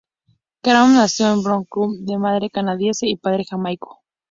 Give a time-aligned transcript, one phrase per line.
[0.63, 3.99] Clarke nació en Vancouver, de madre canadiense y padre jamaicano.